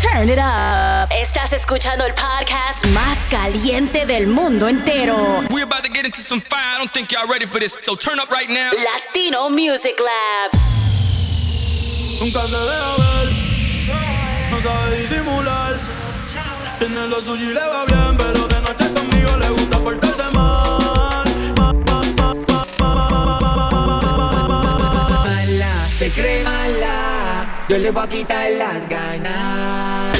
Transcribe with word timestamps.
Turn 0.00 0.30
it 0.30 0.38
up. 0.38 1.10
Estás 1.10 1.52
escuchando 1.52 2.06
el 2.06 2.14
podcast 2.14 2.86
más 2.94 3.18
caliente 3.30 4.06
del 4.06 4.26
mundo 4.26 4.68
entero. 4.68 5.16
We're 5.50 5.64
about 5.64 5.84
to 5.84 5.92
get 5.92 6.06
into 6.06 6.22
some 6.22 6.40
fire. 6.40 6.76
I 6.76 6.78
don't 6.78 6.90
think 6.90 7.12
y'all 7.12 7.28
ready 7.28 7.44
for 7.44 7.60
this. 7.60 7.78
So 7.82 7.96
turn 7.96 8.18
up 8.18 8.30
right 8.30 8.48
now. 8.48 8.70
Latino 8.72 9.50
Music 9.50 10.00
Lab. 10.00 10.50
Nunca 12.20 12.40
se 12.46 12.56
deja 12.56 12.96
ver, 12.96 13.28
no 14.50 14.62
sabe 14.62 14.96
disimular. 15.02 15.76
Tiene 16.78 17.06
lo 17.06 17.20
suyo 17.20 17.50
y 17.50 17.52
le 17.52 17.60
va 17.60 17.84
bien, 17.84 18.16
pero 18.16 18.48
de 18.48 18.60
noche 18.62 18.94
conmigo 18.94 19.36
le 19.36 19.48
gusta 19.50 19.78
portarse 19.78 20.22
mal. 20.32 20.60
se 26.00 26.10
cree 26.12 26.42
mala. 26.44 26.79
Yo 27.70 27.78
le 27.78 27.92
voy 27.92 28.02
a 28.02 28.08
quitar 28.08 28.50
las 28.58 28.88
ganas. 28.88 30.18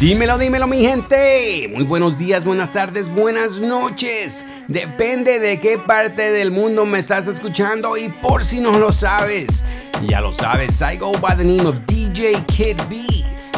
Dímelo, 0.00 0.38
dímelo 0.38 0.66
mi 0.66 0.80
gente. 0.80 1.70
Muy 1.70 1.84
buenos 1.84 2.16
días, 2.16 2.46
buenas 2.46 2.72
tardes, 2.72 3.10
buenas 3.10 3.60
noches. 3.60 4.46
Depende 4.66 5.38
de 5.40 5.60
qué 5.60 5.76
parte 5.76 6.32
del 6.32 6.50
mundo 6.50 6.86
me 6.86 7.00
estás 7.00 7.26
escuchando 7.26 7.98
y 7.98 8.08
por 8.08 8.46
si 8.46 8.60
no 8.60 8.72
lo 8.78 8.92
sabes, 8.92 9.62
ya 10.06 10.22
lo 10.22 10.32
sabes, 10.32 10.80
I 10.80 10.96
go 10.96 11.12
by 11.20 11.36
the 11.36 11.44
name 11.44 11.66
of 11.66 11.76
DJ 11.86 12.42
Kid 12.46 12.80
B 12.88 13.04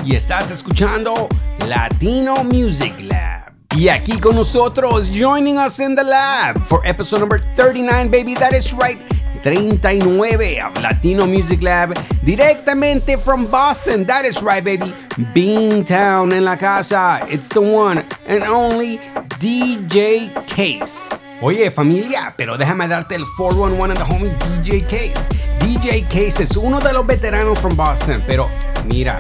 y 0.05 0.17
estás 0.17 0.51
escuchando 0.51 1.29
Latino 1.67 2.45
Music 2.45 2.95
Lab. 3.01 3.53
Y 3.77 3.89
aquí 3.89 4.19
con 4.19 4.35
nosotros, 4.35 5.11
joining 5.11 5.59
us 5.59 5.81
in 5.81 5.95
the 5.95 6.03
lab 6.03 6.63
for 6.67 6.81
episode 6.85 7.21
number 7.21 7.41
39, 7.57 8.11
baby, 8.11 8.35
that 8.35 8.53
is 8.53 8.73
right. 8.75 8.99
39 9.43 10.61
of 10.61 10.83
Latino 10.83 11.27
Music 11.27 11.63
Lab 11.63 11.95
directamente 12.25 13.19
from 13.19 13.47
Boston. 13.47 14.05
That 14.07 14.25
is 14.25 14.41
right, 14.43 14.63
baby. 14.63 14.95
Beantown 15.35 16.33
en 16.33 16.45
la 16.45 16.57
casa. 16.57 17.27
It's 17.29 17.49
the 17.49 17.61
one 17.61 18.05
and 18.27 18.45
only 18.45 18.99
DJ 19.41 20.31
Case. 20.47 21.41
Oye, 21.43 21.71
familia, 21.73 22.35
pero 22.37 22.57
déjame 22.57 22.87
darte 22.87 23.17
el 23.17 23.27
411 23.37 23.91
and 23.91 23.99
the 23.99 24.05
homie 24.05 24.31
DJ 24.63 24.87
Case. 24.87 25.29
DJ 25.59 26.05
Case 26.09 26.45
es 26.45 26.57
uno 26.57 26.79
de 26.81 26.93
los 26.93 27.05
veteranos 27.05 27.59
from 27.59 27.75
Boston, 27.77 28.23
pero 28.27 28.49
mira, 28.87 29.19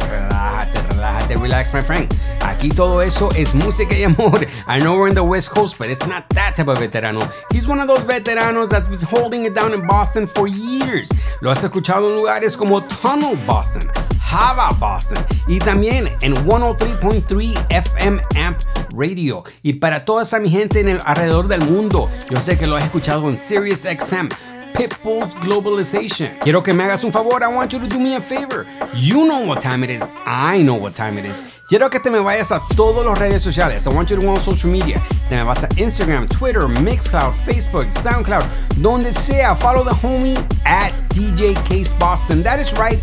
relax, 1.31 1.73
my 1.73 1.81
friend. 1.81 2.09
Aquí 2.41 2.69
todo 2.69 3.01
eso 3.01 3.29
es 3.37 3.55
música 3.55 3.97
y 3.97 4.05
amor. 4.05 4.47
I 4.67 4.79
know 4.79 4.97
we're 4.97 5.09
in 5.09 5.15
the 5.15 5.25
West 5.25 5.51
Coast, 5.51 5.79
but 5.79 5.89
it's 5.89 6.07
not 6.07 6.29
that 6.31 6.55
type 6.57 6.69
of 6.69 6.79
veterano. 6.79 7.23
He's 7.53 7.67
one 7.67 7.81
of 7.81 7.89
those 7.89 8.05
veteranos 8.05 8.69
that's 8.69 8.89
been 8.89 9.01
holding 9.01 9.45
it 9.47 9.55
down 9.55 9.73
in 9.73 9.87
Boston 9.87 10.27
for 10.27 10.47
years. 10.49 11.11
Lo 11.41 11.51
has 11.51 11.63
escuchado 11.63 12.11
en 12.11 12.17
lugares 12.17 12.57
como 12.57 12.81
Tunnel 12.81 13.37
Boston, 13.47 13.91
Java 14.21 14.71
Boston 14.79 15.19
y 15.47 15.59
también 15.59 16.09
en 16.21 16.35
103.3 16.35 17.67
FM 17.71 18.23
Amp 18.37 18.59
Radio. 18.95 19.45
Y 19.63 19.75
para 19.75 20.05
toda 20.05 20.23
esa 20.23 20.39
mi 20.39 20.51
gente 20.51 20.81
en 20.81 20.89
el 20.89 21.01
alrededor 21.05 21.49
del 21.49 21.63
mundo, 21.65 22.11
yo 22.31 22.39
sé 22.39 22.59
que 22.59 22.67
lo 22.67 22.77
has 22.77 22.85
escuchado 22.85 23.29
en 23.29 23.37
Sirius 23.37 23.81
XM. 23.81 24.29
Pitbull's 24.75 25.35
Globalization. 25.35 26.39
Quiero 26.41 26.63
que 26.63 26.73
me 26.73 26.85
hagas 26.85 27.05
un 27.05 27.13
favor. 27.13 27.43
I 27.43 27.49
want 27.49 27.73
you 27.73 27.79
to 27.79 27.87
do 27.87 27.99
me 27.99 28.15
a 28.15 28.21
favor. 28.21 28.67
You 28.95 29.25
know 29.25 29.41
what 29.47 29.61
time 29.61 29.85
it 29.85 29.91
is. 29.91 30.03
I 30.25 30.63
know 30.63 30.75
what 30.75 30.95
time 30.95 31.19
it 31.19 31.25
is. 31.25 31.43
Quiero 31.69 31.89
que 31.91 32.01
te 32.01 32.11
me 32.11 32.19
vayas 32.19 32.51
a 32.53 32.61
todas 32.75 33.05
las 33.05 33.19
redes 33.19 33.43
sociales. 33.43 33.87
I 33.87 33.91
want 33.95 34.11
you 34.11 34.17
to 34.17 34.23
go 34.23 34.31
on 34.31 34.41
social 34.41 34.71
media. 34.71 35.03
Te 35.29 35.37
me 35.37 35.45
vas 35.45 35.63
a 35.63 35.69
Instagram, 35.77 36.29
Twitter, 36.29 36.63
Mixcloud, 36.63 37.35
Facebook, 37.45 37.91
SoundCloud, 37.91 38.45
donde 38.83 39.13
sea. 39.13 39.55
Follow 39.57 39.85
the 39.85 39.95
homie 39.95 40.37
at 40.65 40.93
DJ 41.11 41.55
Case 41.67 41.93
Boston. 41.95 42.43
That 42.43 42.59
is 42.61 42.73
right 42.75 43.01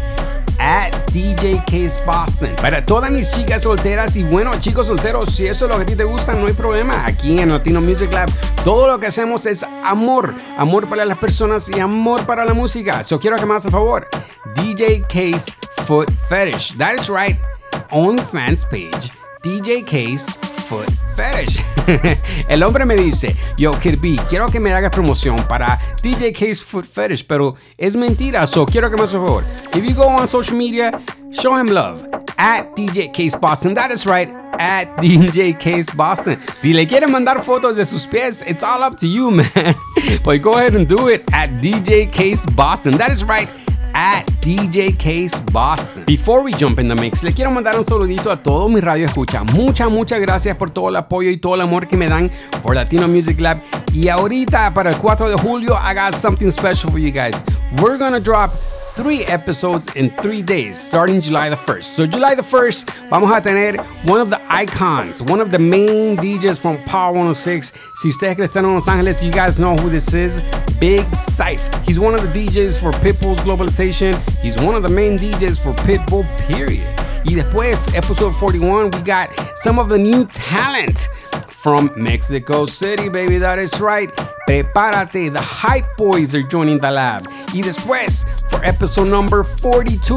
at 0.59 0.92
DJ 1.12 1.64
Case 1.66 2.00
Boston. 2.06 2.56
Para 2.62 2.86
todas 2.86 3.12
mis 3.12 3.31
chicas 3.31 3.64
solteras 3.64 4.16
y 4.16 4.24
bueno, 4.24 4.52
chicos 4.59 4.88
solteros, 4.88 5.34
si 5.34 5.47
eso 5.47 5.66
es 5.66 5.72
lo 5.72 5.78
que 5.78 5.84
a 5.84 5.86
ti 5.86 5.96
te 5.96 6.03
gusta, 6.03 6.34
no 6.34 6.47
hay 6.47 6.53
problema. 6.53 7.06
Aquí 7.06 7.40
en 7.40 7.50
Latino 7.50 7.81
Music 7.81 8.12
Lab, 8.14 8.30
todo 8.64 8.88
lo 8.88 9.00
que 9.00 9.08
hacemos 9.08 9.46
es 9.46 9.64
amor. 9.84 10.34
Amor 10.58 10.88
para 10.88 11.06
las 11.06 11.18
personas 11.18 11.69
y 11.75 11.80
amor 11.80 12.25
para 12.25 12.46
la 12.46 12.53
música. 12.53 13.03
So 13.03 13.19
quiero 13.19 13.38
que 13.38 13.46
me 13.46 13.52
hagas 13.52 13.69
favor. 13.69 14.08
DJ 14.56 15.02
Case 15.03 15.52
Foot 15.86 16.12
Fetish. 16.30 16.78
That 16.78 16.96
is 16.96 17.09
right. 17.09 17.38
OnlyFans 17.92 18.66
page. 18.66 19.12
DJ 19.44 19.84
Case 19.84 20.49
Foot 20.69 20.88
Fetish. 21.16 21.63
El 22.47 22.62
hombre 22.62 22.85
me 22.85 22.96
dice, 22.96 23.35
yo 23.57 23.72
Kirby, 23.72 24.18
quiero 24.30 24.50
que 24.50 24.59
me 24.59 24.72
hagas 24.72 24.91
promoción 24.91 25.35
para 25.47 25.80
DJ 26.03 26.31
Case 26.31 26.63
Foot 26.63 26.85
Fetish, 26.85 27.25
pero 27.25 27.56
es 27.75 27.96
mentira, 27.96 28.46
so 28.46 28.68
quiero 28.68 28.88
que 28.91 28.96
me 28.96 29.02
hagas 29.02 29.13
favor. 29.13 29.44
If 29.74 29.84
you 29.84 29.96
go 29.96 30.07
on 30.07 30.28
social 30.28 30.56
media, 30.56 30.91
show 31.31 31.57
him 31.59 31.68
love 31.68 32.07
at 32.38 32.75
DJ 32.75 33.12
Case 33.12 33.35
Boston. 33.35 33.74
That 33.74 33.90
is 33.91 34.06
right. 34.06 34.30
At 34.59 34.97
DJ 35.02 35.57
Case 35.57 35.91
Boston. 35.96 36.38
Si 36.53 36.72
le 36.72 36.86
quieren 36.86 37.12
mandar 37.12 37.44
fotos 37.44 37.75
de 37.75 37.86
sus 37.86 38.06
pies, 38.06 38.44
it's 38.46 38.62
all 38.63 38.84
up 38.84 38.96
to 38.97 39.07
you, 39.07 39.31
man. 39.31 39.75
But 40.24 40.44
go 40.44 40.51
ahead 40.51 40.75
and 40.75 40.88
do 40.88 41.07
it 41.07 41.24
at 41.34 41.50
DJ 41.62 42.12
Case 42.12 42.46
Boston. 42.56 42.96
That 42.97 43.12
is 43.12 43.24
right 43.24 43.50
at 43.94 44.25
DJ 44.41 44.97
Case 44.97 45.39
Boston. 45.51 46.03
Before 46.05 46.44
we 46.44 46.51
jump 46.53 46.79
in 46.79 46.88
the 46.88 46.95
mix, 46.95 47.23
le 47.23 47.31
quiero 47.31 47.51
mandar 47.51 47.77
un 47.77 47.85
saludito 47.85 48.31
a 48.31 48.38
todo 48.41 48.67
mi 48.69 48.79
radio 48.81 49.05
escucha. 49.05 49.44
Muchas, 49.53 49.89
muchas 49.89 50.19
gracias 50.19 50.55
por 50.57 50.69
todo 50.69 50.89
el 50.89 50.95
apoyo 50.95 51.29
y 51.29 51.38
todo 51.38 51.55
el 51.55 51.61
amor 51.61 51.88
que 51.88 51.97
me 51.97 52.07
dan 52.07 52.31
por 52.63 52.75
Latino 52.75 53.07
Music 53.07 53.39
Lab. 53.39 53.61
Y 53.94 54.07
ahorita, 54.09 54.73
para 54.73 54.91
el 54.91 54.97
4 54.97 55.29
de 55.29 55.35
julio, 55.38 55.75
I 55.75 55.94
got 55.94 56.13
something 56.16 56.51
special 56.51 56.91
for 56.91 57.00
you 57.00 57.11
guys. 57.11 57.44
We're 57.81 57.97
gonna 57.97 58.19
drop 58.19 58.51
three 59.02 59.24
episodes 59.26 59.88
in 59.96 60.10
three 60.22 60.42
days, 60.42 60.78
starting 60.78 61.22
July 61.22 61.48
the 61.50 61.56
1st. 61.56 61.84
So 61.86 62.06
July 62.06 62.36
the 62.36 62.42
1st, 62.42 63.10
vamos 63.10 63.32
a 63.32 63.40
tener 63.40 63.82
one 64.04 64.20
of 64.20 64.30
the 64.30 64.42
icons, 64.52 65.24
one 65.24 65.40
of 65.40 65.52
the 65.52 65.60
main 65.60 66.18
DJs 66.18 66.60
from 66.60 66.84
Power 66.84 67.14
106. 67.14 67.72
Si 67.96 68.10
ustedes 68.10 68.38
están 68.40 68.66
en 68.66 68.74
Los 68.74 68.88
Ángeles, 68.88 69.24
you 69.24 69.32
guys 69.32 69.58
know 69.58 69.78
who 69.78 69.90
this 69.90 70.14
is. 70.14 70.42
Big 70.82 71.06
Syph. 71.16 71.62
He's 71.86 71.98
one 71.98 72.14
of 72.14 72.22
the 72.22 72.28
DJs 72.28 72.78
for 72.82 72.92
Pitbull's 72.92 73.40
Globalization. 73.40 74.14
He's 74.40 74.58
one 74.58 74.76
of 74.76 74.84
the 74.84 74.90
main 74.90 75.18
DJs 75.18 75.60
for 75.60 75.72
Pitbull, 75.84 76.26
period. 76.52 76.86
Y 77.26 77.36
después, 77.36 77.96
episode 77.96 78.36
41, 78.36 78.92
we 78.92 79.02
got 79.04 79.30
some 79.58 79.80
of 79.80 79.88
the 79.88 79.98
new 79.98 80.26
talent 80.26 81.08
from 81.62 81.92
Mexico 81.96 82.66
City, 82.66 83.09
baby. 83.09 83.38
That 83.38 83.59
is 83.59 83.80
right. 83.80 84.09
Prepárate, 84.47 85.31
the 85.31 85.42
Hype 85.42 85.86
Boys 85.97 86.34
are 86.34 86.42
joining 86.42 86.80
the 86.80 86.90
lab. 86.90 87.28
Y 87.53 87.62
después, 87.62 88.25
for 88.50 88.64
episode 88.66 89.08
number 89.08 89.44
42, 89.44 90.16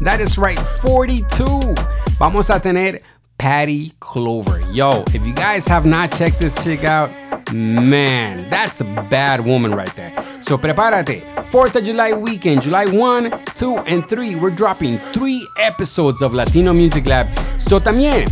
that 0.00 0.20
is 0.20 0.38
right, 0.38 0.58
42, 0.80 1.74
vamos 2.18 2.48
a 2.48 2.58
tener 2.58 3.00
Patty 3.36 3.92
Clover. 4.00 4.60
Yo, 4.72 5.04
if 5.12 5.26
you 5.26 5.34
guys 5.34 5.66
have 5.68 5.84
not 5.84 6.12
checked 6.12 6.38
this 6.38 6.54
chick 6.64 6.84
out, 6.84 7.10
man, 7.52 8.48
that's 8.48 8.80
a 8.80 8.84
bad 9.10 9.44
woman 9.44 9.74
right 9.74 9.94
there. 9.96 10.12
So 10.40 10.56
prepárate. 10.56 11.22
4th 11.50 11.76
of 11.76 11.84
July 11.84 12.12
weekend, 12.12 12.62
July 12.62 12.86
1, 12.86 13.44
2, 13.54 13.78
and 13.80 14.08
3, 14.08 14.36
we're 14.36 14.50
dropping 14.50 14.98
three 15.12 15.46
episodes 15.58 16.22
of 16.22 16.32
Latino 16.32 16.72
Music 16.72 17.06
Lab. 17.06 17.26
So 17.58 17.78
también, 17.78 18.28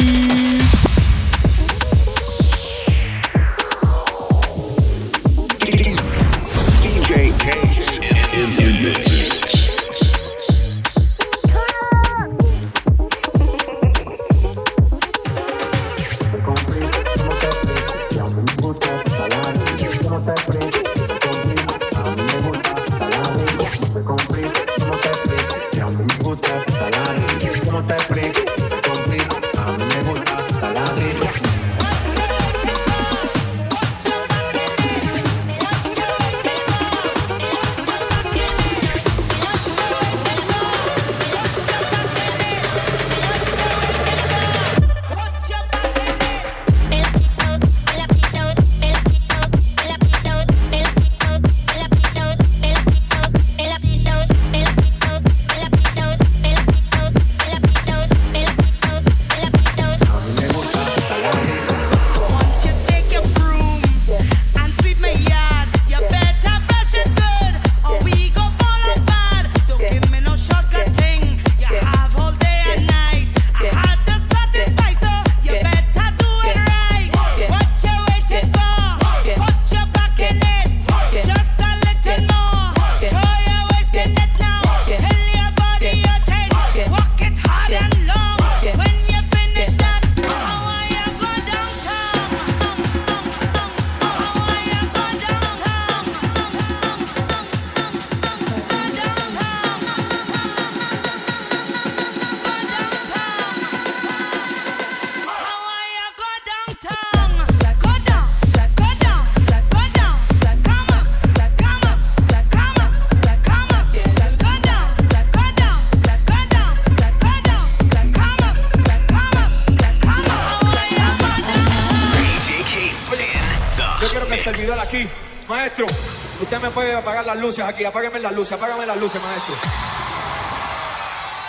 luces 127.41 127.65
aquí, 127.65 127.83
apágueme 127.83 128.19
las 128.19 128.33
luces, 128.33 128.53
apágame 128.53 128.85
las 128.85 128.97
luces, 128.97 129.21
maestro. 129.21 129.55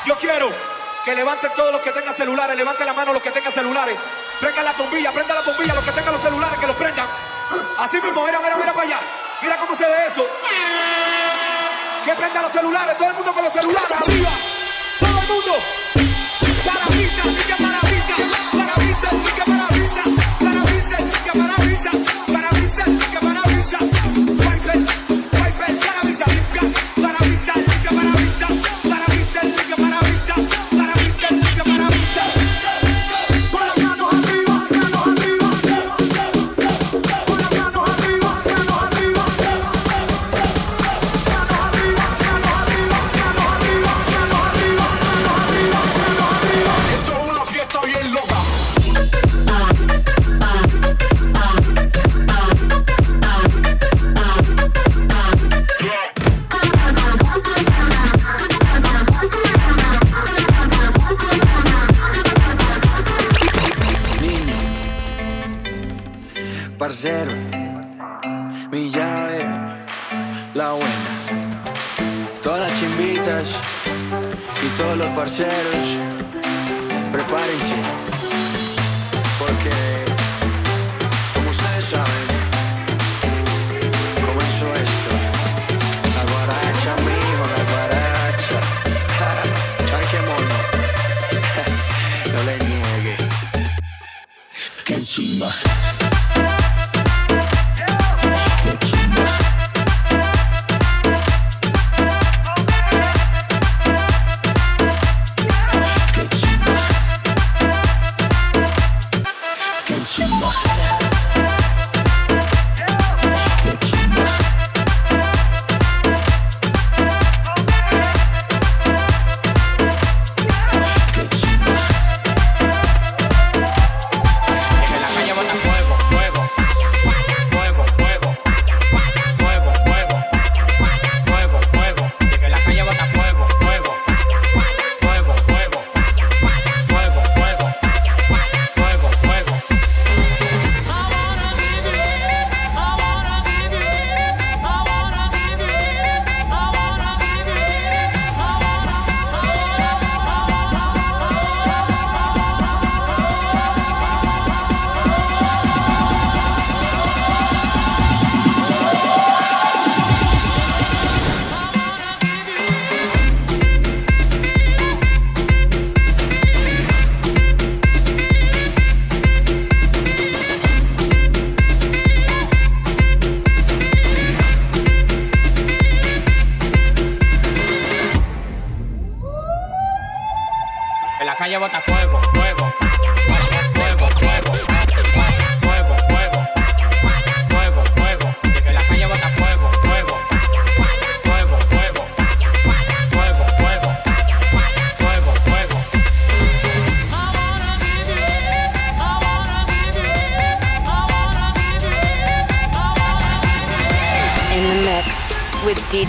Yo 0.07 0.17
quiero 0.17 0.51
que 1.05 1.15
levanten 1.15 1.53
todos 1.55 1.73
los 1.73 1.81
que 1.83 1.93
tengan 1.93 2.15
celulares, 2.15 2.57
levanten 2.57 2.87
la 2.87 2.93
mano 2.93 3.13
los 3.13 3.23
que 3.23 3.31
tengan 3.31 3.53
celulares. 3.53 3.97
Prendan 4.41 4.65
la 4.65 4.73
bombilla, 4.73 5.13
prendan 5.13 5.37
la 5.37 5.43
bombilla, 5.43 5.75
los 5.75 5.85
que 5.85 5.93
tengan 5.93 6.13
los 6.13 6.23
celulares, 6.23 6.59
que 6.59 6.67
los 6.67 6.77
prendan. 6.77 7.07
Así 7.79 8.01
mismo, 8.01 8.25
mira, 8.25 8.41
mira, 8.41 8.57
mira 8.57 8.73
para 8.73 8.87
allá. 8.87 9.01
Mira 9.43 9.57
cómo 9.59 9.75
se 9.75 9.85
ve 9.87 10.07
eso. 10.09 10.27
Que 12.05 12.15
prendan 12.15 12.43
los 12.43 12.53
celulares, 12.53 12.97
todo 12.97 13.09
el 13.11 13.15
mundo 13.15 13.33
con 13.33 13.45
los 13.45 13.53
celulares, 13.53 13.91
arriba. 13.91 14.31
Todo 14.99 15.21
el 15.21 15.29
mundo. 15.29 15.57
Maravilla, 16.67 17.23
que 17.47 17.62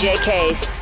DJ 0.03 0.15
Case. 0.21 0.81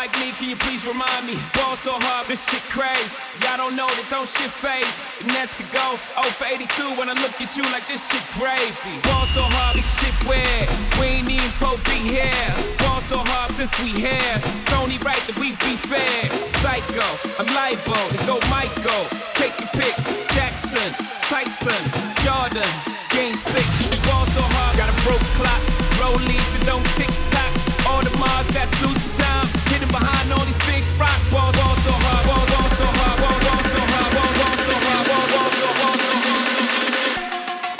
Like 0.00 0.16
me? 0.16 0.32
Can 0.32 0.48
you 0.48 0.56
please 0.56 0.86
remind 0.88 1.28
me? 1.28 1.36
Ball 1.52 1.76
so 1.76 1.92
hard, 1.92 2.24
this 2.24 2.40
shit 2.48 2.64
crazy. 2.72 3.20
Y'all 3.44 3.60
don't 3.60 3.76
know 3.76 3.84
that 3.84 4.08
don't 4.08 4.24
shit 4.24 4.48
phase. 4.48 4.88
The 5.20 5.28
Nets 5.28 5.52
could 5.52 5.68
go 5.76 6.00
0 6.16 6.24
for 6.40 6.48
82 6.48 6.96
when 6.96 7.12
I 7.12 7.16
look 7.20 7.36
at 7.36 7.52
you 7.52 7.68
like 7.68 7.84
this 7.84 8.00
shit 8.08 8.24
crazy. 8.32 8.96
Ball 9.04 9.28
so 9.36 9.44
hard, 9.44 9.76
this 9.76 9.84
shit 10.00 10.16
weird. 10.24 10.72
We 10.96 11.20
ain't 11.20 11.28
even 11.28 11.52
supposed 11.52 11.84
be 11.84 12.00
here. 12.16 12.48
Ball 12.80 13.04
so 13.12 13.20
hard 13.20 13.52
since 13.52 13.76
we 13.76 13.92
here. 13.92 14.36
It's 14.56 14.72
only 14.72 14.96
right 15.04 15.20
that 15.28 15.36
we 15.36 15.52
be 15.60 15.76
fair. 15.76 16.32
Psycho, 16.64 17.04
I'm 17.36 17.52
libo 17.52 17.92
to 17.92 18.18
go 18.24 18.40
Michael. 18.48 19.04
Take 19.36 19.52
your 19.60 19.68
pick. 19.76 19.92
Jackson, 20.32 20.96
Tyson, 21.28 21.82
Jordan. 22.24 22.72
Game 23.12 23.36
six. 23.36 23.68
Ball 24.08 24.24
so 24.32 24.40
hard, 24.56 24.80
got 24.80 24.88
a 24.88 24.96
broke 25.04 25.28
clock. 25.36 25.60
Rollies 26.00 26.48
that 26.56 26.64
don't 26.64 26.88
tick 26.96 27.12
tock. 27.28 27.52
All 27.84 28.00
the 28.00 28.12
Mars 28.16 28.48
that's 28.56 28.72
losing 28.80 29.12
time. 29.20 29.59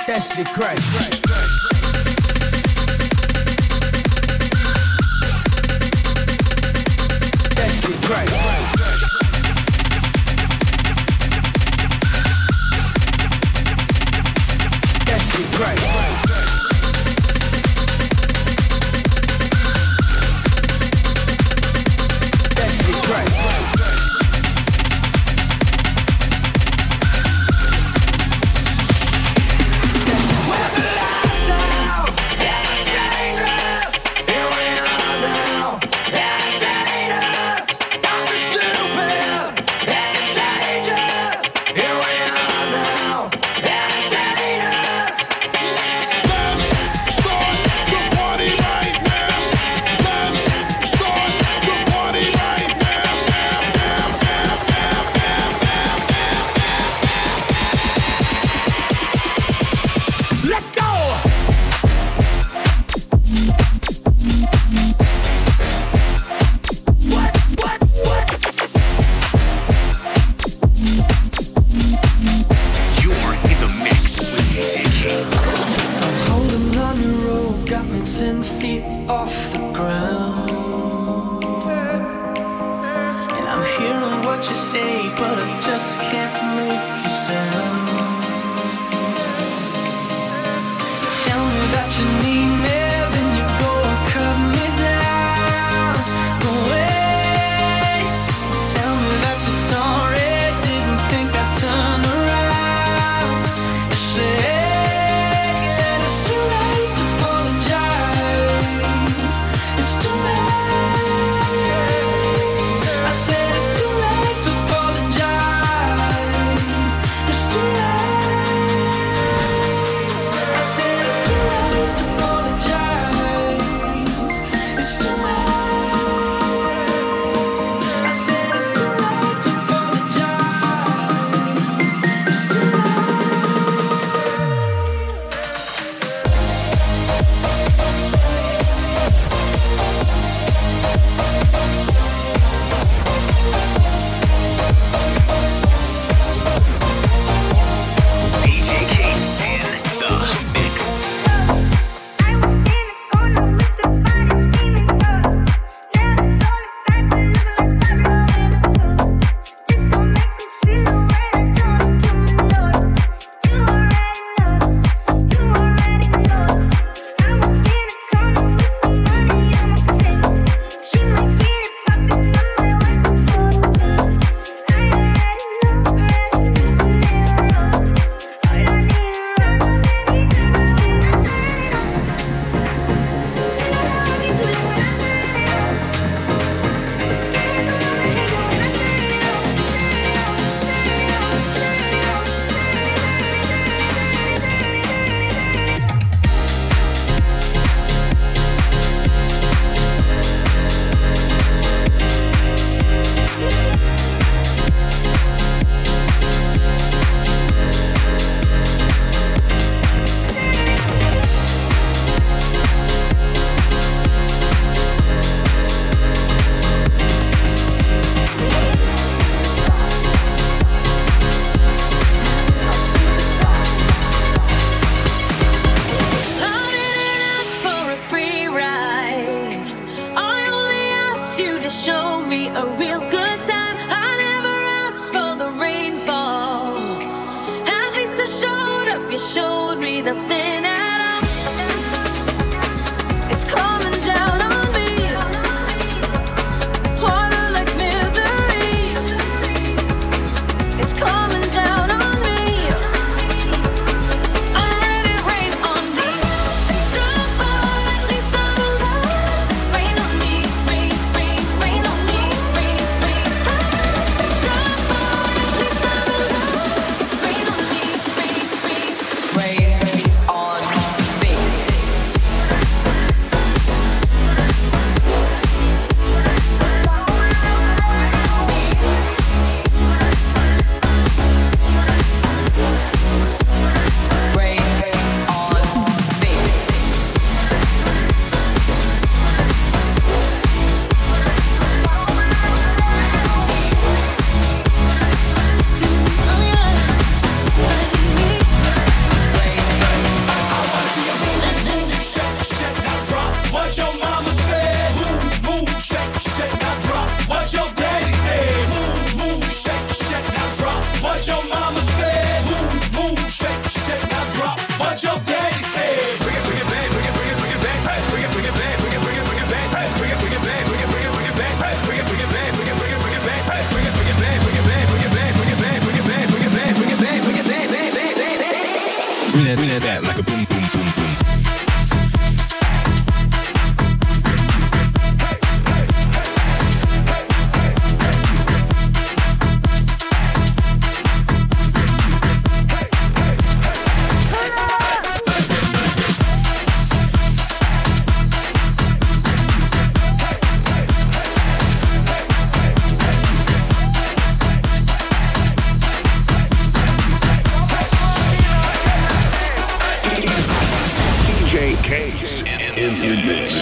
That 0.06 0.22
shit 0.34 0.48
crazy. 0.48 1.29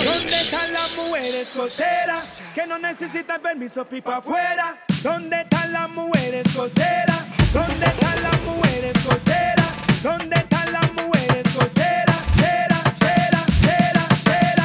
¿Dónde 0.04 0.40
están 0.40 0.72
las 0.72 0.94
mujeres 0.96 1.48
solteras 1.48 2.40
que 2.54 2.66
no 2.66 2.78
necesitan 2.78 3.40
permiso 3.42 3.84
pipa 3.84 4.16
afuera? 4.18 4.78
¿Dónde 5.02 5.40
están 5.42 5.72
las 5.72 5.88
mujeres 5.90 6.50
solteras? 6.52 7.22
¿Dónde 7.52 7.86
están 7.86 8.22
las 8.22 8.40
mujeres 8.42 8.92
solteras? 9.02 9.66
¿Dónde 10.02 10.36
están 10.36 10.72
las 10.72 10.92
mujeres 10.94 11.52
solteras? 11.52 12.16
Chera, 12.36 12.82
chera, 12.98 13.44
chera, 13.60 14.08
chera. 14.24 14.64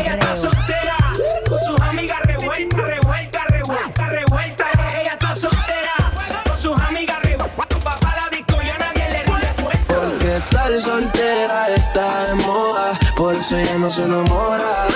Ella 0.00 0.14
está 0.14 0.36
soltera 0.36 0.96
con 1.48 1.60
sus 1.60 1.80
amigas 1.80 2.21
falso 13.42 13.58
ya 13.58 13.78
no 13.78 13.90
se 13.90 14.02
enamora. 14.02 14.86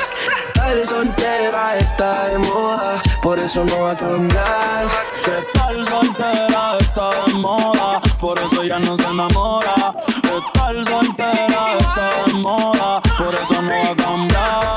Tal 0.55 0.87
soltera 0.87 1.77
está 1.79 2.29
de 2.29 2.39
moda, 2.39 3.03
por 3.23 3.39
eso 3.39 3.65
no 3.65 3.83
va 3.83 3.91
a 3.93 3.97
cambiar. 3.97 4.87
Que 5.25 5.59
tal 5.59 5.87
soltera 5.87 6.79
está 6.79 7.11
de 7.27 7.35
moda, 7.35 8.01
por 8.21 8.39
eso 8.39 8.63
ya 8.63 8.79
no 8.79 8.97
se 8.97 9.05
enamora. 9.05 9.95
Que 10.23 10.59
tal 10.59 10.87
soltera 10.87 11.79
está 11.81 12.25
de 12.27 12.35
moda, 12.35 13.01
por 13.19 13.35
eso 13.35 13.63
no 13.63 13.71
va 13.71 13.91
a 13.91 13.97
cambiar. 13.97 14.76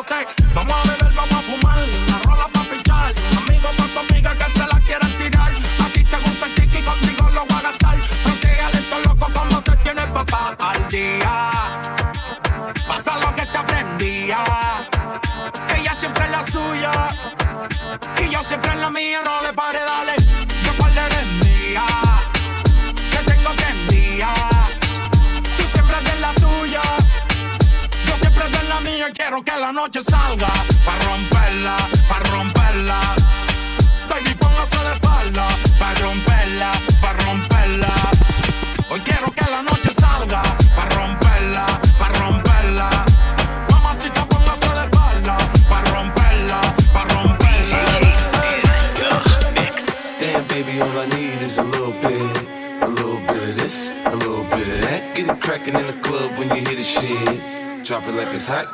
all 0.00 0.04
thing. 0.04 0.26
My 0.54 0.89
noche 29.90 30.02
salga 30.02 30.46
para 30.84 31.04
romper 31.04 31.29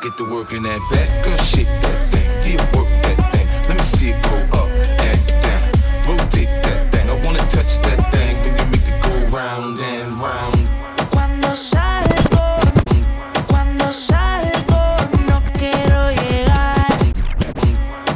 get 0.08 0.18
to 0.18 0.24
work 0.24 0.52
in 0.52 0.62
that 0.62 0.80
back. 0.90 1.24
Girl, 1.24 1.36
shake 1.38 1.66
that 1.66 1.98
thing. 2.12 2.28
Do 2.42 2.78
work 2.78 2.88
that 3.02 3.18
thing? 3.32 3.46
Let 3.68 3.76
me 3.78 3.84
see 3.84 4.10
it 4.10 4.22
go 4.22 4.36
up 4.58 4.68
and 5.08 5.20
down. 5.42 5.62
Rotate 6.06 6.52
that 6.64 6.80
thing. 6.92 7.06
I 7.10 7.14
wanna 7.24 7.44
touch 7.50 7.72
that 7.86 7.98
thing 8.12 8.34
when 8.42 8.52
you 8.58 8.66
make 8.70 8.86
it 8.86 8.98
go 9.02 9.14
round 9.36 9.78
and 9.80 10.12
round. 10.22 10.62
Cuando 11.10 11.48
salgo, 11.56 12.46
cuando 13.48 13.86
salgo, 13.90 14.82
no 15.26 15.36
quiero 15.58 16.00
llegar. 16.20 16.86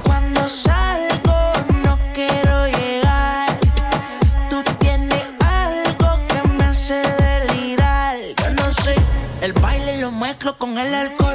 Cuando 0.04 0.46
salgo, 0.46 1.38
no 1.86 1.98
quiero 2.14 2.66
llegar. 2.78 3.48
Tú 4.48 4.62
tienes 4.78 5.24
algo 5.40 6.08
que 6.28 6.48
me 6.56 6.64
hace 6.64 7.00
delirar. 7.26 8.16
Yo 8.40 8.50
no 8.50 8.70
sé, 8.70 8.94
el 9.40 9.52
baile 9.54 10.00
lo 10.00 10.12
mezclo 10.12 10.56
con 10.56 10.78
el 10.78 10.94
alcohol 10.94 11.29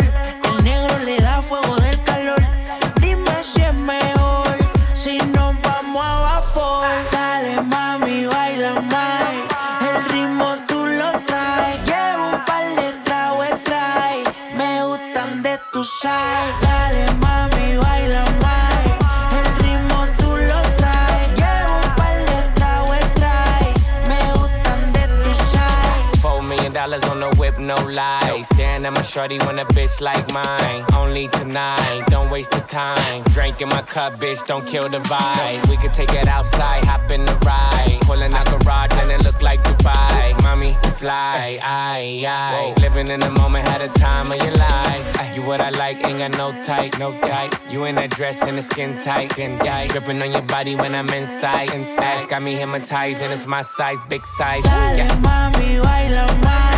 no 27.66 27.76
lies. 27.86 28.48
Staring 28.50 28.86
at 28.86 28.94
my 28.94 29.02
shorty 29.02 29.38
when 29.40 29.60
a 29.60 29.66
bitch 29.66 30.00
like 30.02 30.26
mine. 30.32 30.86
Only 30.96 31.28
tonight, 31.30 32.04
don't 32.08 32.30
waste 32.30 32.52
the 32.52 32.62
time. 32.62 33.24
Drink 33.36 33.62
in 33.62 33.70
my 33.70 33.82
cup, 33.82 34.20
bitch, 34.20 34.46
don't 34.46 34.66
kill 34.66 34.88
the 34.90 35.00
vibe. 35.00 35.70
We 35.70 35.78
could 35.78 35.94
take 35.94 36.14
it 36.14 36.28
outside, 36.28 36.86
hop 36.86 37.10
in 37.12 37.26
the 37.26 37.36
ride. 37.46 38.00
Pulling 38.02 38.34
out 38.34 38.46
garage 38.46 38.94
and 38.94 39.12
it 39.12 39.24
look 39.24 39.42
like 39.42 39.64
Dubai. 39.64 40.42
Mommy, 40.44 40.78
fly, 40.98 41.60
I, 41.62 42.24
I. 42.28 42.80
Living 42.82 43.10
in 43.10 43.20
the 43.20 43.32
moment, 43.32 43.68
had 43.68 43.82
a 43.82 43.90
time 43.90 44.32
of 44.32 44.42
your 44.42 44.56
life. 44.56 45.36
You 45.36 45.42
what 45.42 45.60
I 45.60 45.70
like, 45.72 45.98
ain't 46.04 46.20
got 46.20 46.38
no 46.38 46.52
type, 46.64 46.98
no 47.00 47.12
type. 47.22 47.54
You 47.70 47.84
in 47.86 47.96
that 47.96 48.12
dress 48.12 48.42
and 48.44 48.58
the 48.58 48.62
skin 48.62 48.98
tight, 49.00 49.32
skin 49.32 49.60
tight. 49.60 49.90
Dripping 49.90 50.22
on 50.22 50.32
your 50.32 50.42
body 50.44 50.76
when 50.76 50.96
I'm 50.96 51.10
inside, 51.10 51.74
inside. 51.74 52.30
Got 52.30 52.42
me 52.44 52.54
hypnotized 52.54 53.22
and 53.22 53.34
it's 53.34 53.46
my 53.46 53.62
size, 53.62 53.98
big 54.08 54.24
size. 54.24 54.64
Yeah. 54.66 55.08
Dale, 55.08 55.22
baila, 55.22 56.28
mami. 56.44 56.75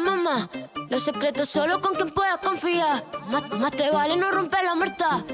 mamá. 0.00 0.48
Los 0.88 1.02
secretos 1.02 1.48
solo 1.48 1.80
con 1.80 1.94
quien 1.94 2.10
puedas 2.10 2.38
confiar. 2.38 3.04
Más, 3.30 3.50
más 3.58 3.72
te 3.72 3.90
vale 3.90 4.16
no 4.16 4.30
romper 4.30 4.64
la 4.64 4.74
muerta. 4.74 5.24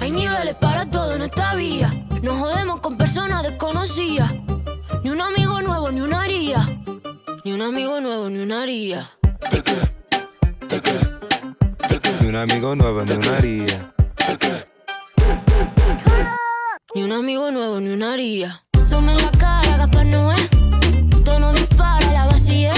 Hay 0.00 0.10
niveles 0.10 0.56
para 0.56 0.86
todo 0.90 1.14
en 1.14 1.22
esta 1.22 1.54
vía. 1.54 1.92
Nos 2.22 2.38
jodemos 2.38 2.80
con 2.80 2.96
personas 2.96 3.42
desconocidas. 3.42 4.30
Ni 5.02 5.10
un 5.10 5.20
amigo 5.20 5.60
nuevo, 5.60 5.90
ni 5.90 6.00
una 6.00 6.22
haría. 6.22 6.58
Ni 7.44 7.52
un 7.52 7.62
amigo 7.62 8.00
nuevo, 8.00 8.28
ni 8.30 8.38
una 8.38 8.62
haría. 8.62 9.10
Ni 12.20 12.28
un 12.28 12.36
amigo 12.36 12.74
nuevo, 12.76 13.02
ni 13.04 13.12
una 13.12 13.36
haría. 13.36 13.92
Ni 16.94 17.02
un 17.02 17.12
amigo 17.12 17.50
nuevo, 17.50 17.80
ni 17.80 17.88
una 17.90 18.12
haría. 18.12 18.64
Sume 18.88 19.14
la 19.14 19.30
cara, 19.32 19.76
Gaspar 19.78 20.06
Noé. 20.06 20.36
Tono 21.24 21.52
dispara, 21.52 22.12
la 22.12 22.26
vacía. 22.26 22.74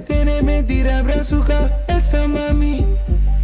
tiene 0.00 0.42
mentira 0.42 1.02
brazuca. 1.02 1.70
Esa 1.88 2.26
mami 2.26 2.86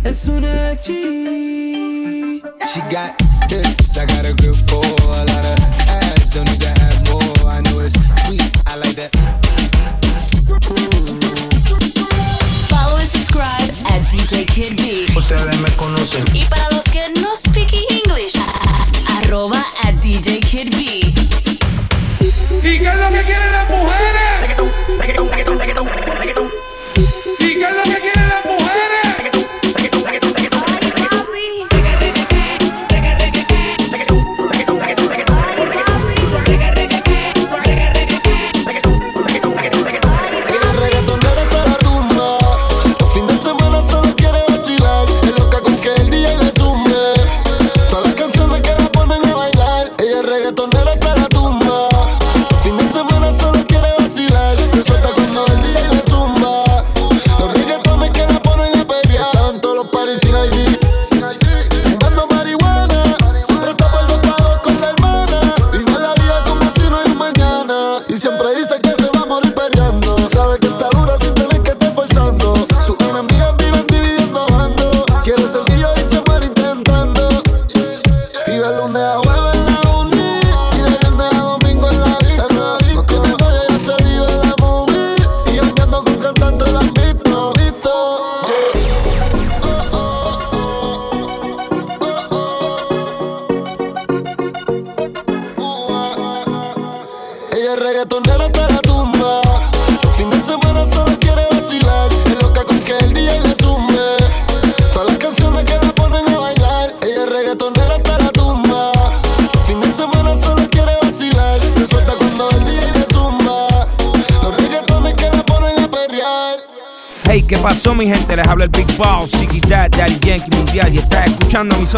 es 0.04 0.26
una 0.26 0.74
G. 0.84 2.42
She 2.72 2.80
got 2.90 3.20
hips, 3.50 3.96
I 3.96 4.06
got 4.06 4.24
a 4.24 4.34
grip 4.34 4.56
for 4.68 4.84
a 4.84 5.24
lot 5.24 5.30
of 5.30 5.60
ass. 5.88 6.30
Don't 6.30 6.48
need 6.50 6.60
to 6.60 6.68
have 6.68 6.98
more. 7.10 7.50
I 7.50 7.60
know 7.62 7.80
it's 7.80 7.94
sweet, 8.26 8.42
I 8.66 8.76
like 8.76 8.96
that. 8.96 9.10
Follow 12.68 12.96
and 12.96 13.10
subscribe 13.10 13.70
at 13.92 14.02
DJ 14.10 14.46
Kid 14.46 14.76
B. 14.76 15.06
Ustedes 15.16 15.60
me 15.60 15.70
conocen. 15.76 16.24
Y 16.32 16.44
para 16.48 16.70
los 16.70 16.84
que 16.84 17.08
no 17.20 17.34
speak 17.36 17.72
English, 17.90 18.36
arroba 19.22 19.65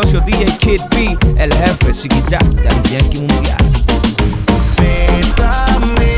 socio 0.09 0.21
DJ 0.21 0.57
Kid 0.59 0.81
B, 0.91 1.19
el 1.37 1.53
jefe 1.53 1.93
chiquita 1.93 2.39
del 2.39 2.83
Yankee 2.91 3.19
Mundial. 3.19 3.59
Bésame. 4.79 6.18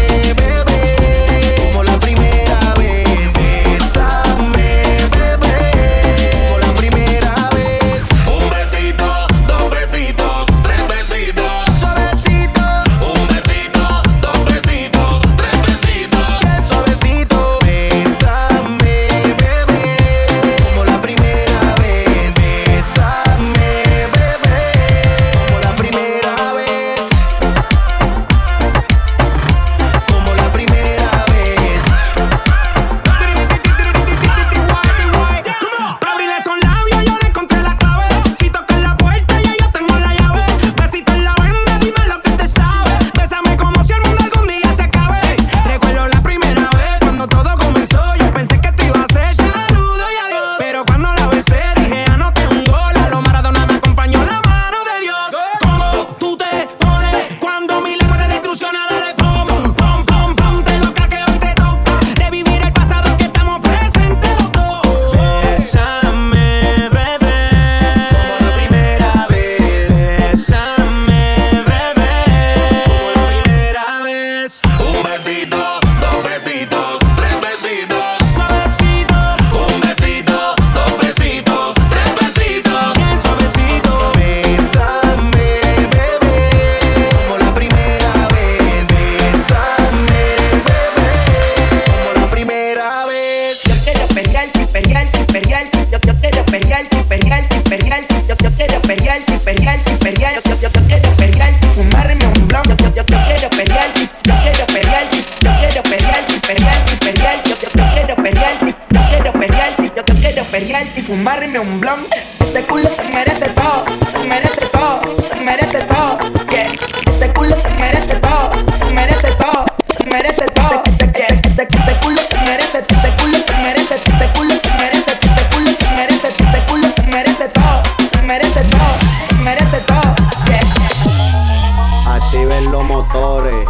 cabrón. 111.90 112.07
Ese 112.40 112.62
culo 112.64 112.88
se 112.88 113.05
merece 113.12 113.48
todo, 113.50 113.85
se 114.11 114.18
merece 114.18 114.66
todo, 114.66 115.00
se 115.22 115.37
merece 115.37 115.81
todo. 115.83 116.18
Yes, 116.50 116.81
ese 117.07 117.33
culo 117.33 117.57
se 117.57 117.70
merece 117.70 118.14
todo, 118.16 118.50
se 118.79 118.85
merece 118.87 119.33
todo, 119.33 119.64
se 119.96 120.05
merece 120.07 120.46
todo. 120.50 120.83
Ese, 120.85 121.11
ese, 121.14 121.68
ese 121.70 121.96
culo 122.03 122.20
se 122.20 122.40
merece, 122.42 122.85
ese 122.88 123.16
culo 123.16 123.38
se 123.38 123.57
merece, 123.59 123.94
ese 123.94 124.33
culo 124.33 124.55
se 124.55 124.72
merece, 124.74 125.11
ese 125.11 125.48
culo 125.55 125.70
se 125.72 125.90
merece, 125.94 126.29
ese 126.29 126.64
culo 126.66 126.88
se 126.88 127.03
merece 127.07 127.48
todo, 127.48 127.83
se 128.12 128.22
merece 128.22 128.61
todo, 128.62 128.96
se 129.29 129.35
merece 129.35 129.81
todo. 129.81 130.14
Yes. 130.46 132.07
Activen 132.07 132.70
los 132.70 132.85
motores, 132.85 133.66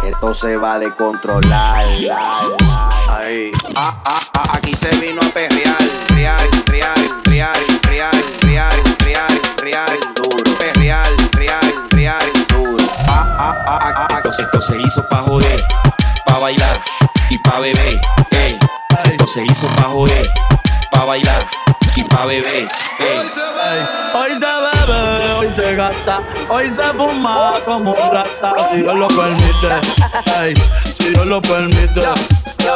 que 0.00 0.08
esto 0.10 0.34
se 0.34 0.56
va 0.56 0.74
a 0.74 0.78
descontrolar. 0.78 1.76
Ahí. 1.76 3.52
Ah, 3.76 4.00
ah, 4.04 4.20
ah, 4.34 4.50
aquí 4.54 4.74
se 4.74 4.88
vino 4.96 5.20
a 5.22 5.28
perrear. 5.30 5.91
Hoy 26.48 26.68
se 26.68 26.82
fuma 26.96 27.52
como 27.64 27.92
un 27.92 28.12
rata. 28.12 28.54
Si 28.72 28.78
Dios 28.78 28.94
lo 28.96 29.06
permite, 29.06 29.68
ay, 30.36 30.52
si 30.98 31.10
Dios 31.10 31.26
lo 31.26 31.40
permite. 31.40 32.00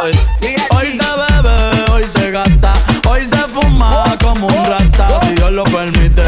Ay. 0.03 0.12
Hoy 0.77 0.87
se 0.87 1.43
bebe, 1.43 1.93
hoy 1.93 2.05
se 2.07 2.31
gasta. 2.31 2.75
Hoy 3.09 3.27
se 3.27 3.37
fuma 3.49 4.05
como 4.23 4.47
un 4.47 4.65
rata. 4.67 5.21
Si 5.23 5.35
Dios 5.35 5.51
lo 5.51 5.65
permite, 5.65 6.23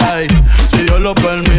ay, 0.00 0.28
si 0.70 0.82
Dios 0.82 1.00
lo 1.00 1.14
permite. 1.14 1.53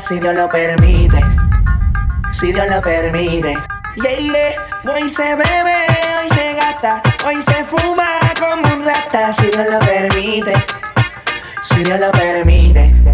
si 0.00 0.18
Dios 0.18 0.34
lo 0.34 0.48
permite. 0.48 1.20
Si 2.32 2.52
Dios 2.52 2.66
lo 2.68 2.80
permite. 2.80 3.56
Yeah, 3.96 4.18
yeah. 4.18 4.92
Hoy 4.92 5.08
se 5.08 5.22
bebe, 5.22 5.76
hoy 6.20 6.28
se 6.28 6.54
gasta, 6.54 7.02
hoy 7.24 7.40
se 7.40 7.64
fuma 7.64 8.08
como 8.38 8.74
un 8.74 8.84
rata. 8.84 9.32
Si 9.32 9.46
Dios 9.46 9.66
lo 9.70 9.78
permite. 9.80 10.52
Si 11.62 11.82
Dios 11.84 12.00
lo 12.00 12.10
permite. 12.10 13.13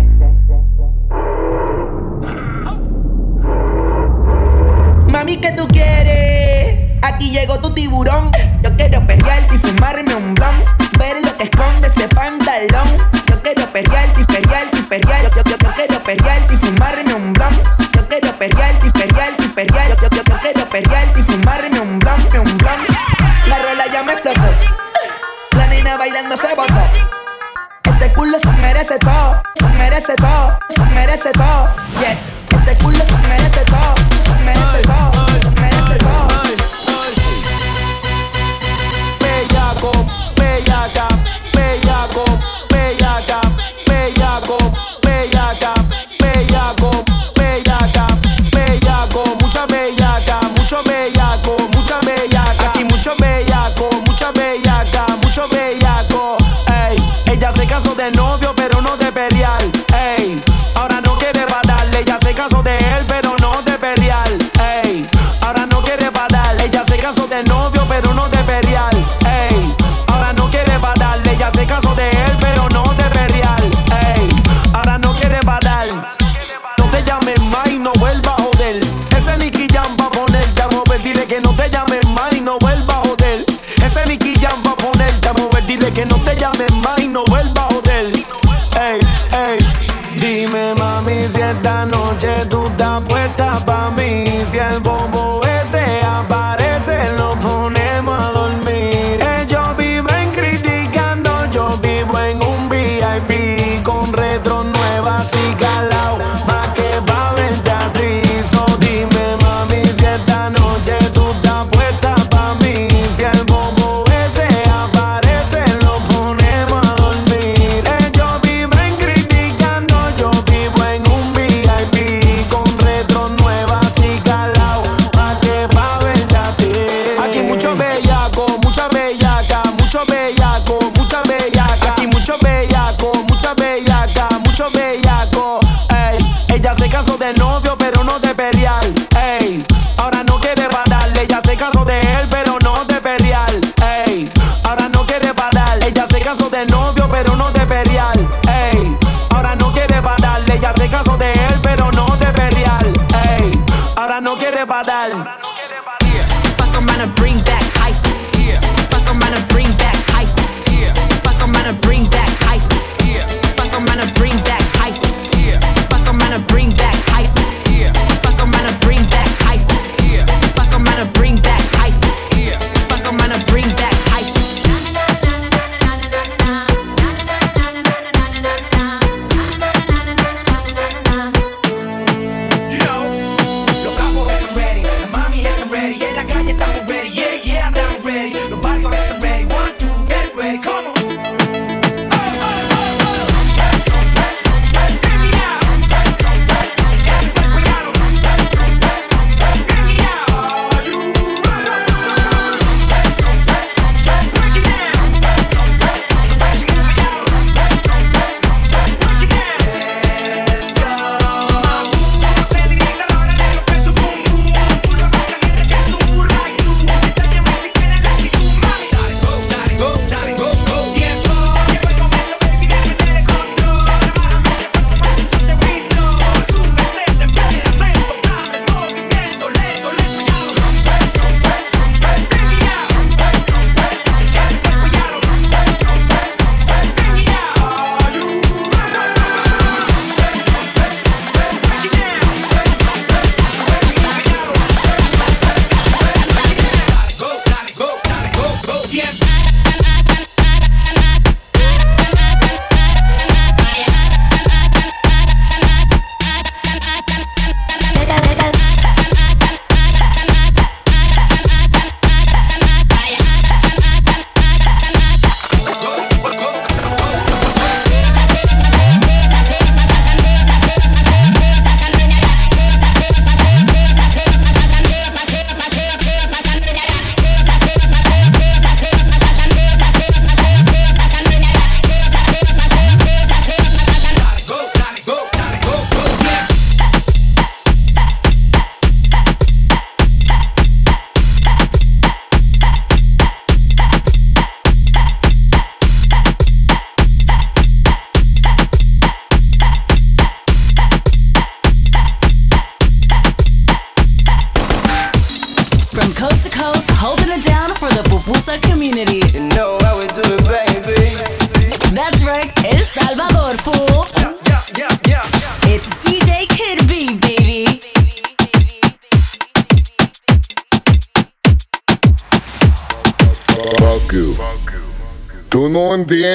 I 103.10 103.18
be 103.26 103.49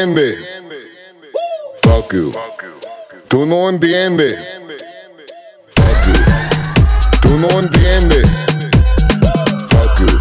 entiendes. 0.02 0.40
Fuck 1.84 2.14
you. 2.14 2.32
Tú 3.30 3.46
no 3.46 3.70
entiendes. 3.70 4.36
Fuck 5.70 6.08
you. 6.08 6.14
Tú 7.22 7.30
no 7.38 7.60
entiendes. 7.60 8.26
Fuck 9.70 10.00
you. 10.00 10.18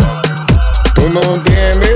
Tú 0.94 1.08
no 1.10 1.20
entiendes. 1.34 1.94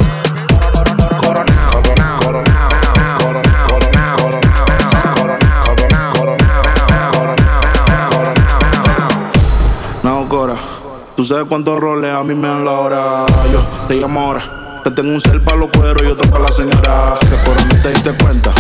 Tú 11.17 11.25
sabes 11.25 11.49
cuántos 11.49 11.81
roles 11.81 12.15
a 12.15 12.23
mí 12.23 12.33
me 12.33 12.47
dan 12.47 12.65
la 12.65 12.79
hora. 12.79 13.27
Yo 13.53 13.61
te 13.89 13.95
llamo 13.97 14.21
ahora. 14.21 14.68
Tengo 14.95 15.13
un 15.13 15.21
cel 15.21 15.41
para 15.43 15.59
los 15.59 15.71
cueros 15.71 16.03
y 16.03 16.07
otro 16.07 16.29
para 16.31 16.45
la 16.45 16.53
señora. 16.53 17.15
Cora 17.45 17.65
no 17.65 17.83
te 17.83 17.91
diste 17.91 18.11
cuenta. 18.23 18.51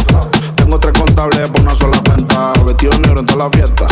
Tengo 0.57 0.79
tres 0.79 0.93
contables 0.99 1.49
por 1.49 1.62
una 1.62 1.74
sola 1.74 2.01
cuenta. 2.05 2.53
Vestido 2.66 2.93
negro 2.99 3.20
en 3.20 3.26
toda 3.26 3.45
la 3.45 3.51
fiesta. 3.51 3.87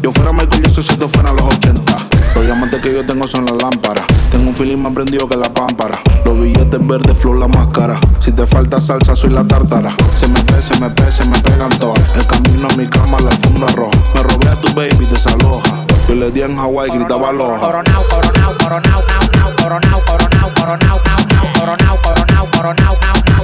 Yo 0.00 0.10
fuera 0.10 0.32
Michael 0.32 0.62
Jackson 0.62 0.82
si 0.82 0.92
esto 0.92 1.08
fuera 1.08 1.32
los 1.32 1.42
80. 1.42 1.96
Los 2.34 2.44
diamantes 2.44 2.80
que 2.80 2.94
yo 2.94 3.04
tengo 3.04 3.26
son 3.26 3.44
las 3.44 3.62
lámparas. 3.62 4.06
Tengo 4.30 4.48
un 4.48 4.54
feeling 4.54 4.78
más 4.78 4.94
prendido 4.94 5.28
que 5.28 5.36
la 5.36 5.52
pámpara. 5.52 6.00
Los 6.24 6.40
billetes 6.40 6.86
verdes, 6.86 7.16
flor 7.18 7.38
la 7.38 7.46
máscara. 7.46 8.00
Si 8.20 8.32
te 8.32 8.46
falta 8.46 8.80
salsa, 8.80 9.14
soy 9.14 9.30
la 9.30 9.44
tártara. 9.44 9.94
Se 10.14 10.26
me 10.28 10.42
pe, 10.44 10.62
se 10.62 10.74
me 10.80 10.88
pe, 10.90 11.10
se 11.10 11.24
me 11.26 11.38
pegan 11.40 11.70
todas. 11.78 12.16
El 12.16 12.26
camino 12.26 12.68
a 12.68 12.76
mi 12.76 12.86
cama, 12.86 13.18
la 13.20 13.30
alfombra 13.30 13.68
roja. 13.76 13.98
Me 14.14 14.22
robé 14.22 14.48
a 14.48 14.56
tu 14.56 14.72
baby, 14.74 15.04
desaloja. 15.06 15.70
Yo 16.08 16.14
le 16.14 16.30
di 16.30 16.40
en 16.40 16.56
Hawái, 16.56 16.90
gritaba 16.90 17.28
aloha. 17.28 17.60
Coronao, 17.60 18.02
coronao, 18.08 18.54
coronao, 18.58 19.02
nao, 19.08 19.28
nao, 19.34 19.56
coronao, 19.56 20.00
coronao, 20.06 20.54
coronao, 20.54 21.00
nao, 21.04 21.31
nao, 21.66 21.76
coronao, 21.76 21.96
coronao, 22.02 22.46
coronao, 22.50 22.96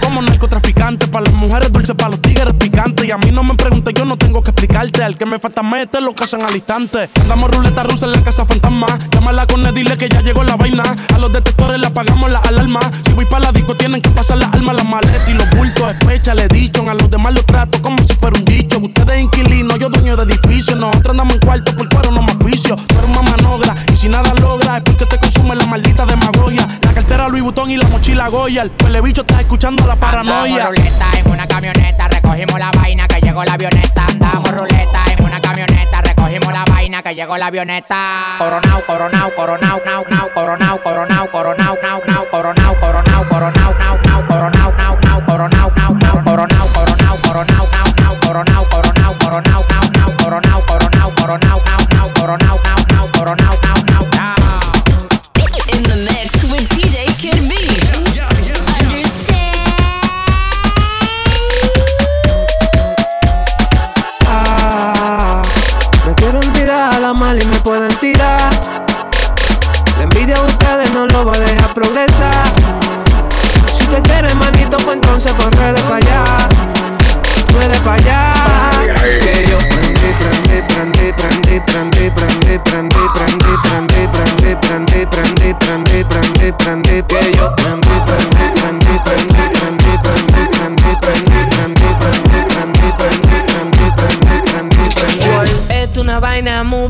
como 0.00 0.22
narcotraficante. 0.22 1.08
Para 1.08 1.26
las 1.26 1.34
mujeres 1.34 1.72
dulces, 1.72 1.94
para 1.94 2.10
los 2.10 2.22
tigres 2.22 2.54
picantes. 2.54 3.06
Y 3.06 3.10
a 3.10 3.18
mí 3.18 3.30
no 3.30 3.42
me 3.42 3.54
preguntes, 3.54 3.94
yo 3.94 4.04
no 4.04 4.16
tengo 4.16 4.42
que 4.42 4.50
explicarte. 4.50 5.02
Al 5.02 5.16
que 5.16 5.26
me 5.26 5.38
falta 5.38 5.62
mete 5.62 6.00
lo 6.00 6.14
casan 6.14 6.42
al 6.42 6.54
instante. 6.54 7.08
Andamos 7.20 7.50
ruleta 7.50 7.82
rusa 7.82 8.06
en 8.06 8.12
la 8.12 8.22
casa 8.22 8.44
fantasma. 8.44 8.86
Llámala 9.10 9.46
con 9.46 9.64
él, 9.66 9.74
dile 9.74 9.96
que 9.96 10.08
ya 10.08 10.20
llegó 10.20 10.44
la 10.44 10.56
vaina. 10.56 10.84
A 11.14 11.18
los 11.18 11.32
detectores 11.32 11.80
le 11.80 11.86
apagamos 11.86 12.30
la 12.30 12.38
alarma. 12.40 12.80
Si 13.04 13.12
voy 13.12 13.24
para 13.26 13.46
la 13.46 13.52
disco, 13.52 13.74
tienen 13.74 14.00
que 14.02 14.10
pasar 14.10 14.38
las 14.38 14.52
almas, 14.52 14.76
las 14.76 14.84
maletas 14.84 15.28
y 15.28 15.34
los 15.34 15.48
bultos. 15.50 15.88
Despecha, 15.88 16.34
le 16.34 16.48
dicho. 16.48 16.84
A 16.88 16.94
los 16.94 17.10
demás 17.10 17.34
los 17.34 17.46
trato 17.46 17.80
como 17.82 17.98
si 17.98 18.14
fuera 18.14 18.38
un 18.38 18.44
dicho. 18.44 18.78
Ustedes 18.78 19.22
inquilinos, 19.22 19.78
yo 19.78 19.88
dueño 19.88 20.16
de 20.16 20.24
edificio. 20.24 20.76
Nosotros 20.76 21.10
andamos 21.10 21.34
en 21.34 21.40
cuarto 21.40 21.74
por 21.76 21.88
cuero, 21.88 22.10
no 22.10 22.22
más 22.22 22.36
oficio. 22.36 22.76
Tú 22.76 22.94
eres 22.96 23.10
una 23.10 23.22
manogra 23.22 23.74
y 23.92 23.96
si 23.96 24.08
nada 24.08 24.32
logra 24.34 24.78
es 24.78 24.82
porque 24.82 25.06
te 25.06 25.18
consume 25.18 25.54
la 25.54 25.66
maldita 25.66 26.06
demagogia. 26.06 26.66
La 26.82 26.92
cartera 26.92 27.28
Louis 27.28 27.42
Vuitton 27.42 27.70
y 27.70 27.76
la 27.76 27.88
mochila 27.88 28.28
Goya. 28.28 28.62
El 28.62 28.70
pele 28.70 29.00
bicho 29.00 29.22
está 29.22 29.40
escuchando 29.40 29.67
la 29.76 29.96
paranoia. 29.96 30.66
Andamos 30.66 30.78
ruleta 30.78 31.18
en 31.18 31.30
una 31.30 31.46
camioneta, 31.46 32.08
recogimos 32.08 32.58
la 32.58 32.70
vaina 32.70 33.06
que 33.06 33.20
llegó 33.20 33.44
la 33.44 33.52
avioneta. 33.52 34.06
Andamos 34.06 34.50
ruleta 34.50 35.04
en 35.12 35.24
una 35.24 35.40
camioneta, 35.40 36.00
recogimos 36.00 36.52
la 36.52 36.64
vaina 36.64 37.02
que 37.02 37.14
llegó 37.14 37.36
la 37.36 37.46
avioneta. 37.46 38.36
Coronao, 38.38 38.80
coronao, 38.86 39.30
coronao, 39.34 39.80
nao, 39.84 40.04
nao, 40.10 40.30
coronao, 40.32 40.82
coronao, 40.82 41.30
coronao, 41.30 41.76
nao, 41.82 42.02
nao, 42.06 42.30
coronao, 42.30 42.80
coronao, 42.80 43.28
coronao, 43.28 43.74
nao, 43.78 43.98
nao, 44.04 44.26
coronao, 44.26 44.72
nao, 44.72 44.98
nao, 45.02 45.26
coronao, 45.26 45.72
nao, 45.76 45.94
nao, 46.00 46.16
coronao, 46.16 46.68
coronao, 46.72 47.18
coronao, 47.20 47.68
nao, 47.68 47.96
nao, 47.98 48.16
coronao, 48.22 48.64
coronao, 48.70 49.14
coronao, 49.20 49.64
nao, 49.68 49.92
nao, 49.92 50.14
coronao, 50.16 50.62
coronao, 50.64 51.12
coronao, 51.18 51.60
nao, 51.68 51.84
nao, 51.92 52.08
coronao, 52.16 52.58
nao, 52.64 52.84
nao, 52.88 53.08
coronao, 53.12 53.54
nao, 53.62 53.84
nao, 53.90 54.17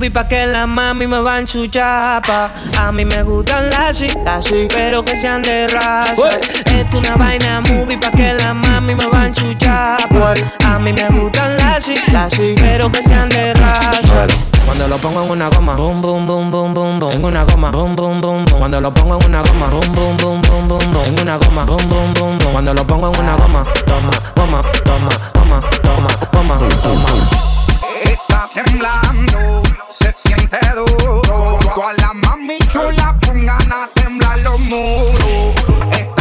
movie 0.08 0.10
pa' 0.10 0.28
que 0.28 0.46
la 0.46 0.66
mami 0.66 1.06
me 1.06 1.20
va 1.20 1.38
en 1.38 1.46
su 1.46 1.66
chapa. 1.66 2.50
A 2.78 2.92
mí 2.92 3.04
me 3.04 3.22
gustan 3.22 3.68
las 3.70 4.02
así, 4.26 4.68
pero 4.74 5.04
que 5.04 5.16
sean 5.16 5.42
de 5.42 5.68
raza. 5.68 6.38
Esto 6.66 6.98
una 6.98 7.16
vaina 7.16 7.60
movie 7.60 7.98
pa' 7.98 8.10
que 8.10 8.32
la 8.34 8.54
mami 8.54 8.94
me 8.94 9.06
va 9.06 9.26
en 9.26 9.34
su 9.34 9.52
chapa. 9.54 10.34
A 10.66 10.78
mí 10.78 10.92
me 10.92 11.08
gustan 11.10 11.56
las 11.56 11.86
así, 12.14 12.54
pero 12.58 12.90
que 12.90 13.02
sean 13.02 13.28
de 13.28 13.54
raza. 13.54 14.26
Cuando 14.64 14.88
lo 14.88 14.96
pongo 14.98 15.24
en 15.24 15.30
una 15.30 15.48
goma, 15.48 15.74
boom, 15.74 16.00
boom, 16.00 16.26
boom, 16.26 16.50
boom, 16.50 16.74
boom, 16.74 16.98
boom. 16.98 17.12
En 17.12 17.24
una 17.24 17.44
goma, 17.44 17.70
boom, 17.70 17.96
boom, 17.96 18.20
boom, 18.20 18.44
boom. 18.44 18.58
Cuando 18.58 18.80
lo 18.80 18.92
pongo 18.92 19.18
en 19.18 19.26
una 19.28 19.42
goma, 19.42 19.66
boom, 19.66 19.94
boom, 19.94 20.16
boom, 20.16 20.42
boom, 20.42 20.68
boom, 20.68 20.92
boom. 20.92 21.04
En 21.04 21.20
una 21.20 21.36
goma, 21.36 21.64
boom, 21.64 21.88
boom, 21.88 22.14
boom, 22.14 22.38
boom. 22.38 22.52
Cuando 22.52 22.74
lo 22.74 22.86
pongo 22.86 23.12
en 23.12 23.20
una 23.20 23.36
goma, 23.36 23.62
toma, 23.86 24.10
goma, 24.36 24.60
toma, 24.84 25.08
toma, 25.32 25.58
toma, 25.82 26.08
toma, 26.32 26.58
toma. 26.82 27.67
Temblando, 28.64 29.62
se 29.88 30.12
siente 30.12 30.58
duro. 30.74 31.22
Todas 31.76 31.96
las 32.00 32.14
mami 32.14 32.58
chulas 32.58 33.14
pongan 33.24 33.72
a 33.72 33.88
temblar 33.94 34.36
los 34.40 34.58
muros. 34.58 36.17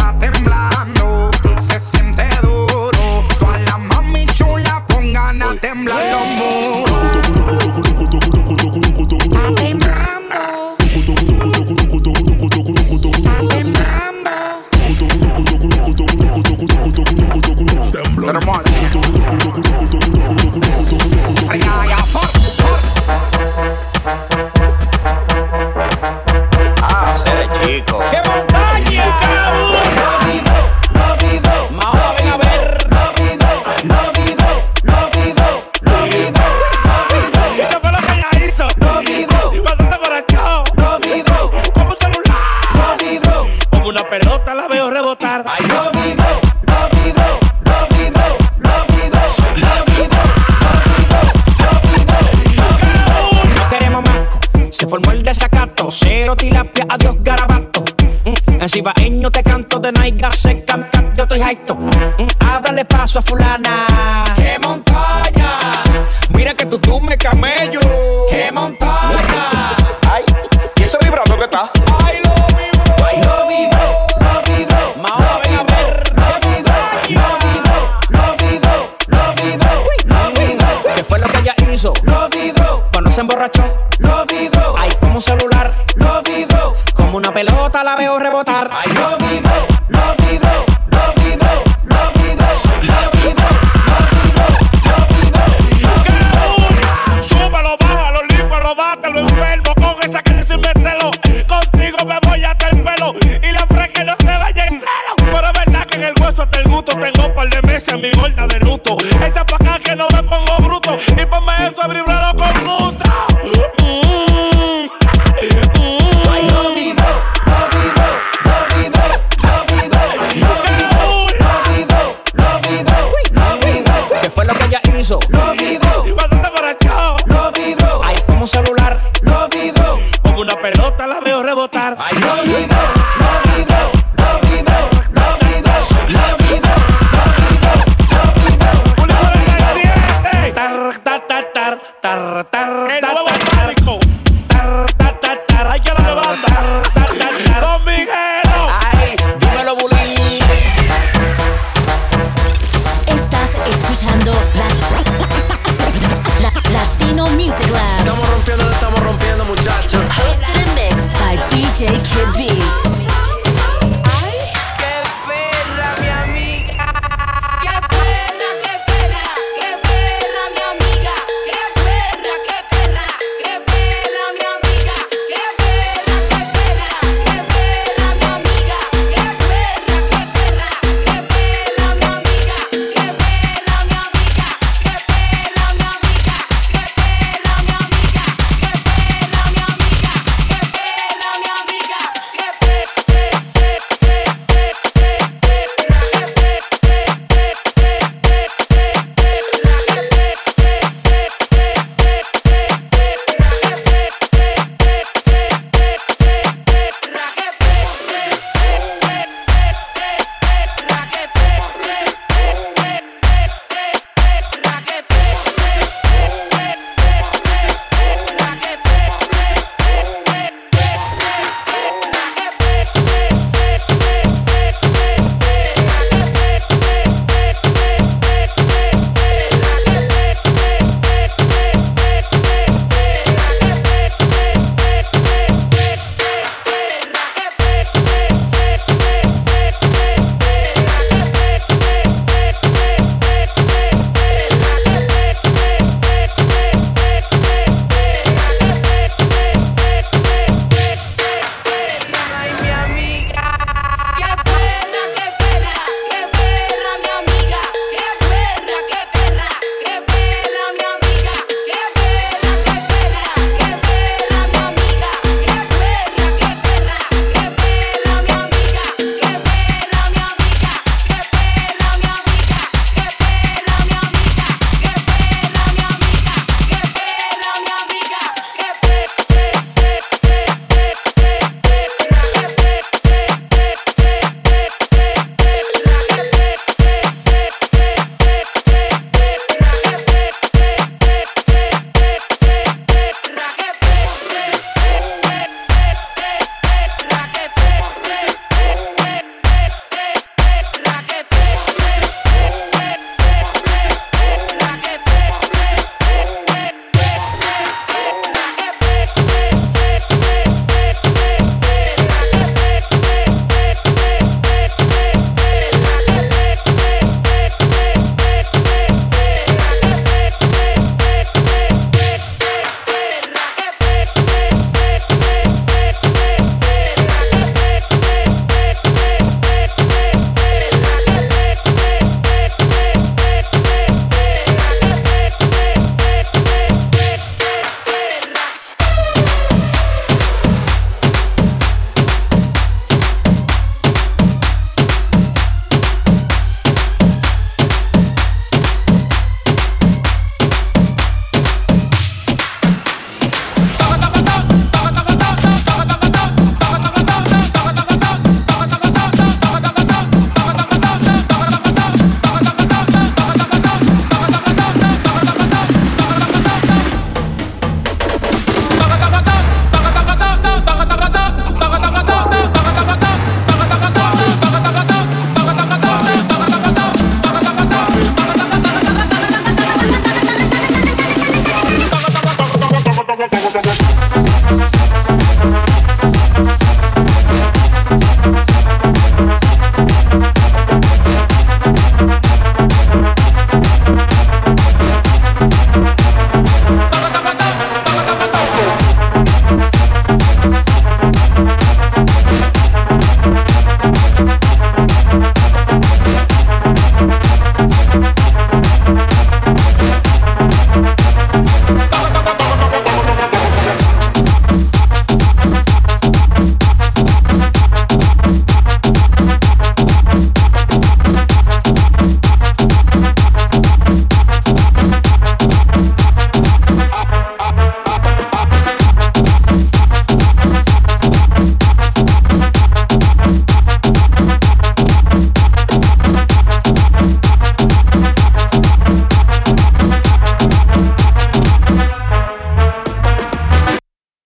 Crisis 100.73 100.96